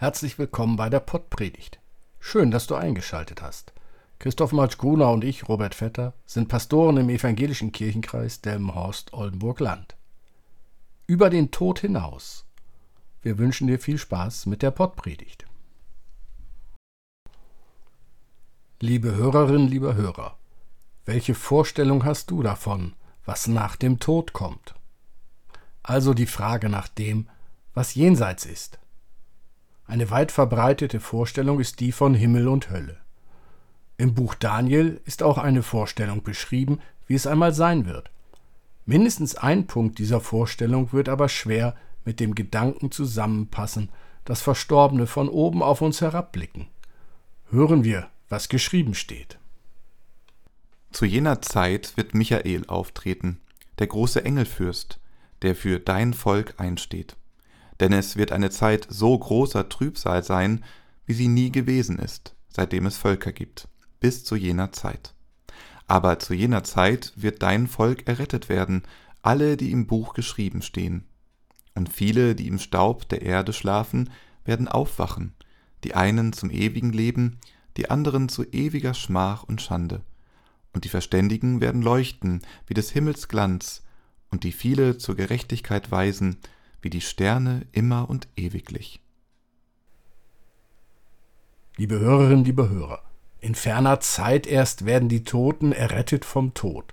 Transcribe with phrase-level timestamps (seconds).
[0.00, 1.78] Herzlich willkommen bei der Pottpredigt.
[2.20, 3.74] Schön, dass du eingeschaltet hast.
[4.18, 9.96] Christoph Matsch-Gruner und ich, Robert Vetter, sind Pastoren im evangelischen Kirchenkreis Delmenhorst-Oldenburg-Land.
[11.06, 12.46] Über den Tod hinaus.
[13.20, 15.44] Wir wünschen dir viel Spaß mit der Pottpredigt.
[18.80, 20.38] Liebe Hörerinnen, lieber Hörer,
[21.04, 22.94] welche Vorstellung hast du davon,
[23.26, 24.74] was nach dem Tod kommt?
[25.82, 27.28] Also die Frage nach dem,
[27.74, 28.78] was jenseits ist.
[29.90, 32.98] Eine weit verbreitete Vorstellung ist die von Himmel und Hölle.
[33.96, 38.08] Im Buch Daniel ist auch eine Vorstellung beschrieben, wie es einmal sein wird.
[38.86, 41.74] Mindestens ein Punkt dieser Vorstellung wird aber schwer
[42.04, 43.88] mit dem Gedanken zusammenpassen,
[44.24, 46.68] dass Verstorbene von oben auf uns herabblicken.
[47.50, 49.40] Hören wir, was geschrieben steht.
[50.92, 53.40] Zu jener Zeit wird Michael auftreten,
[53.80, 55.00] der große Engelfürst,
[55.42, 57.16] der für dein Volk einsteht
[57.80, 60.62] denn es wird eine Zeit so großer Trübsal sein,
[61.06, 65.14] wie sie nie gewesen ist, seitdem es Völker gibt, bis zu jener Zeit.
[65.86, 68.82] Aber zu jener Zeit wird dein Volk errettet werden,
[69.22, 71.04] alle, die im Buch geschrieben stehen.
[71.74, 74.10] Und viele, die im Staub der Erde schlafen,
[74.44, 75.34] werden aufwachen,
[75.82, 77.38] die einen zum ewigen Leben,
[77.76, 80.02] die anderen zu ewiger Schmach und Schande.
[80.72, 83.82] Und die Verständigen werden leuchten wie des Himmels Glanz,
[84.30, 86.36] und die viele zur Gerechtigkeit weisen,
[86.82, 89.00] wie die Sterne immer und ewiglich.
[91.76, 93.02] Liebe Hörerinnen, liebe Hörer,
[93.40, 96.92] in ferner Zeit erst werden die Toten errettet vom Tod.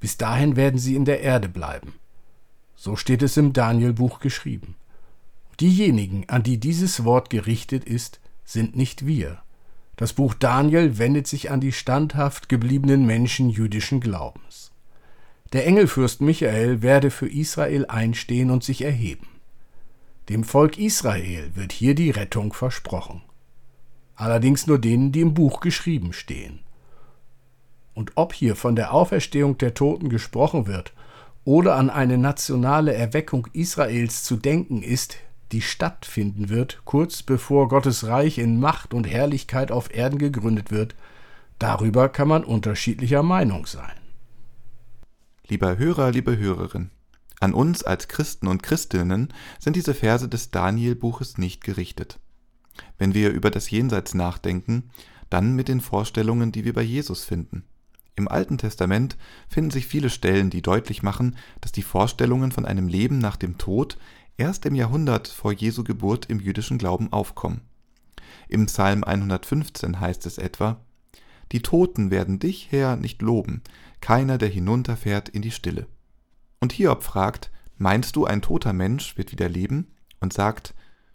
[0.00, 1.94] Bis dahin werden sie in der Erde bleiben.
[2.74, 4.76] So steht es im Danielbuch geschrieben.
[5.60, 9.42] Diejenigen, an die dieses Wort gerichtet ist, sind nicht wir.
[9.96, 14.67] Das Buch Daniel wendet sich an die standhaft gebliebenen Menschen jüdischen Glaubens.
[15.54, 19.26] Der Engelfürst Michael werde für Israel einstehen und sich erheben.
[20.28, 23.22] Dem Volk Israel wird hier die Rettung versprochen.
[24.14, 26.60] Allerdings nur denen, die im Buch geschrieben stehen.
[27.94, 30.92] Und ob hier von der Auferstehung der Toten gesprochen wird
[31.44, 35.16] oder an eine nationale Erweckung Israels zu denken ist,
[35.52, 40.94] die stattfinden wird, kurz bevor Gottes Reich in Macht und Herrlichkeit auf Erden gegründet wird,
[41.58, 44.07] darüber kann man unterschiedlicher Meinung sein.
[45.50, 46.90] Lieber Hörer, liebe Hörerin,
[47.40, 52.20] an uns als Christen und Christinnen sind diese Verse des Daniel-Buches nicht gerichtet.
[52.98, 54.90] Wenn wir über das Jenseits nachdenken,
[55.30, 57.64] dann mit den Vorstellungen, die wir bei Jesus finden.
[58.14, 59.16] Im Alten Testament
[59.48, 63.56] finden sich viele Stellen, die deutlich machen, dass die Vorstellungen von einem Leben nach dem
[63.56, 63.96] Tod
[64.36, 67.62] erst im Jahrhundert vor Jesu Geburt im jüdischen Glauben aufkommen.
[68.50, 70.78] Im Psalm 115 heißt es etwa,
[71.52, 73.62] Die Toten werden dich, Herr, nicht loben,
[74.00, 75.86] keiner, der hinunterfährt in die Stille.
[76.60, 79.94] Und Hiob fragt, meinst du, ein toter Mensch wird wieder leben?
[80.20, 80.74] Und sagt,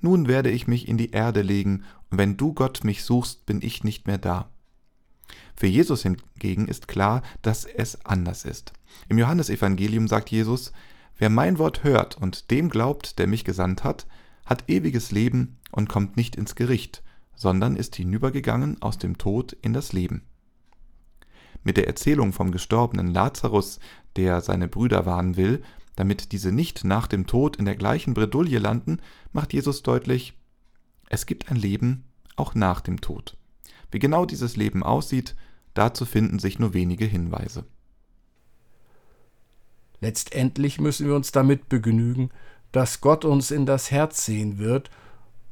[0.00, 3.60] nun werde ich mich in die Erde legen, und wenn du Gott mich suchst, bin
[3.60, 4.50] ich nicht mehr da.
[5.56, 8.72] Für Jesus hingegen ist klar, dass es anders ist.
[9.08, 10.72] Im Johannesevangelium sagt Jesus,
[11.16, 14.06] Wer mein Wort hört und dem glaubt, der mich gesandt hat,
[14.46, 17.02] hat ewiges Leben und kommt nicht ins Gericht,
[17.36, 20.22] sondern ist hinübergegangen aus dem Tod in das Leben.
[21.62, 23.80] Mit der Erzählung vom gestorbenen Lazarus,
[24.16, 25.62] der seine Brüder warnen will,
[25.96, 28.98] damit diese nicht nach dem Tod in der gleichen Bredouille landen,
[29.32, 30.34] macht Jesus deutlich,
[31.08, 32.04] es gibt ein Leben
[32.36, 33.36] auch nach dem Tod.
[33.90, 35.36] Wie genau dieses Leben aussieht,
[35.74, 37.64] dazu finden sich nur wenige Hinweise.
[40.00, 42.30] Letztendlich müssen wir uns damit begnügen,
[42.72, 44.90] dass Gott uns in das Herz sehen wird,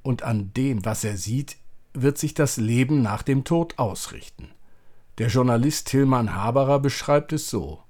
[0.03, 1.57] und an dem, was er sieht,
[1.95, 4.49] wird sich das Leben nach dem Tod ausrichten.
[5.19, 7.83] Der Journalist Tillmann Haberer beschreibt es so: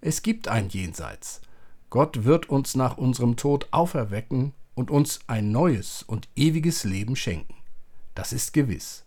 [0.00, 1.40] Es gibt ein Jenseits.
[1.90, 7.54] Gott wird uns nach unserem Tod auferwecken und uns ein neues und ewiges Leben schenken.
[8.14, 9.04] Das ist gewiss.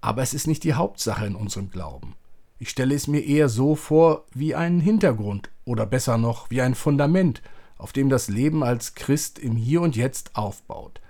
[0.00, 2.14] Aber es ist nicht die Hauptsache in unserem Glauben.
[2.58, 6.74] Ich stelle es mir eher so vor wie einen Hintergrund oder besser noch wie ein
[6.74, 7.42] Fundament,
[7.76, 11.00] auf dem das Leben als Christ im Hier und Jetzt aufbaut.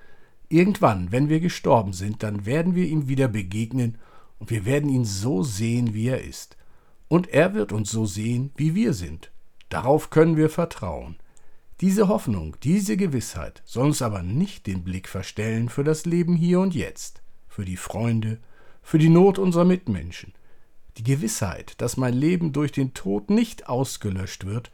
[0.48, 3.98] Irgendwann, wenn wir gestorben sind, dann werden wir ihm wieder begegnen
[4.38, 6.56] und wir werden ihn so sehen, wie er ist.
[7.08, 9.30] Und er wird uns so sehen, wie wir sind.
[9.68, 11.16] Darauf können wir vertrauen.
[11.80, 16.60] Diese Hoffnung, diese Gewissheit soll uns aber nicht den Blick verstellen für das Leben hier
[16.60, 18.38] und jetzt, für die Freunde,
[18.82, 20.32] für die Not unserer Mitmenschen.
[20.96, 24.72] Die Gewissheit, dass mein Leben durch den Tod nicht ausgelöscht wird,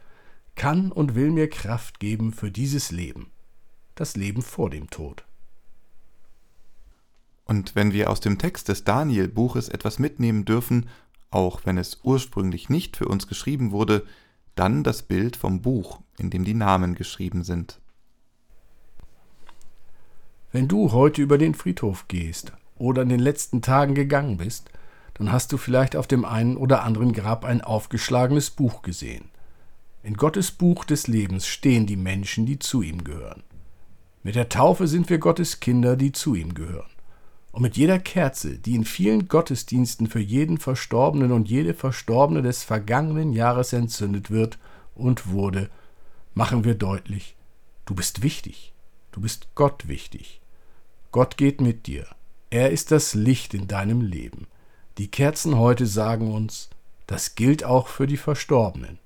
[0.55, 3.29] kann und will mir Kraft geben für dieses Leben,
[3.93, 5.24] das Leben vor dem Tod.
[7.45, 10.89] Und wenn wir aus dem Text des Daniel-Buches etwas mitnehmen dürfen,
[11.29, 14.05] auch wenn es ursprünglich nicht für uns geschrieben wurde,
[14.55, 17.79] dann das Bild vom Buch, in dem die Namen geschrieben sind.
[20.51, 24.69] Wenn du heute über den Friedhof gehst oder in den letzten Tagen gegangen bist,
[25.15, 29.29] dann hast du vielleicht auf dem einen oder anderen Grab ein aufgeschlagenes Buch gesehen.
[30.03, 33.43] In Gottes Buch des Lebens stehen die Menschen, die zu ihm gehören.
[34.23, 36.94] Mit der Taufe sind wir Gottes Kinder, die zu ihm gehören.
[37.55, 42.65] Und mit jeder Kerze, die in vielen Gottesdiensten für jeden Verstorbenen und jede Verstorbene des
[42.65, 44.59] vergangenen Jahres entzündet wird
[44.93, 45.69] und wurde,
[46.33, 47.37] machen wir deutlich,
[47.85, 48.73] du bist wichtig,
[49.13, 50.41] du bist Gott wichtig.
[51.13, 52.07] Gott geht mit dir.
[52.49, 54.47] Er ist das Licht in deinem Leben.
[54.97, 56.69] Die Kerzen heute sagen uns,
[57.07, 58.99] das gilt auch für die Verstorbenen.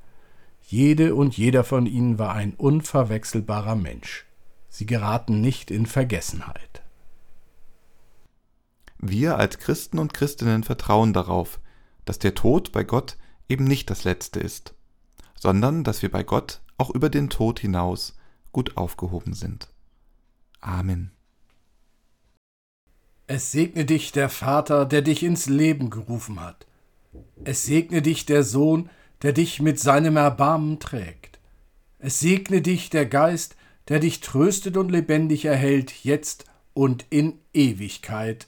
[0.66, 4.26] Jede und jeder von ihnen war ein unverwechselbarer Mensch.
[4.70, 6.69] Sie geraten nicht in Vergessenheit.
[9.00, 11.60] Wir als Christen und Christinnen vertrauen darauf,
[12.06, 13.18] dass der Tod bei Gott
[13.48, 14.74] eben nicht das Letzte ist,
[15.40, 18.18] sondern dass wir bei Gott auch über den Tod hinaus
[18.52, 19.70] gut aufgehoben sind.
[20.60, 21.12] Amen.
[23.28, 26.66] Es segne dich der Vater, der dich ins Leben gerufen hat.
[27.44, 28.90] Es segne dich der Sohn,
[29.22, 31.40] der dich mit seinem Erbarmen trägt.
[32.00, 33.56] Es segne dich der Geist,
[33.88, 38.48] der dich tröstet und lebendig erhält, jetzt und in Ewigkeit.